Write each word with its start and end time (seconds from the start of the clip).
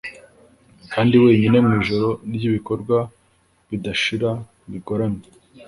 kandi 0.93 1.13
wenyine 1.23 1.57
mwijoro 1.65 2.07
ryibikorwa 2.33 2.97
bidashira, 3.69 4.29
bigoramye 4.71 5.25